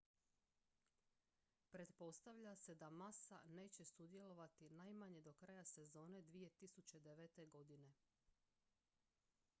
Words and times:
pretpostavlja 1.71 2.55
se 2.55 2.75
da 2.75 2.89
massa 2.89 3.39
neće 3.45 3.85
sudjelovati 3.85 4.69
najmanje 4.69 5.21
do 5.21 5.33
kraja 5.33 5.63
sezone 5.65 6.21
2009. 6.21 7.49
godine 7.49 7.93